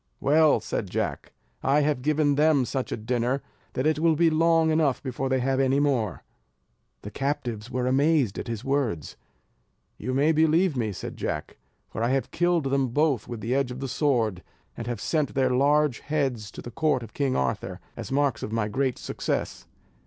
[0.19, 1.31] "Well," said Jack,
[1.61, 5.39] "I have given them such a dinner that it will be long enough before they
[5.41, 6.23] have any more."
[7.03, 9.15] The captives were amazed at his words.
[9.99, 13.69] "You may believe me," said Jack; "for I have killed them both with the edge
[13.69, 14.41] of the sword,
[14.75, 18.51] and have sent their large heads to the court of King Arthur, as marks of
[18.51, 19.67] my great success."